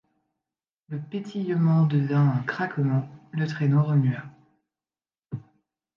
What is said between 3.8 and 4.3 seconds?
remua.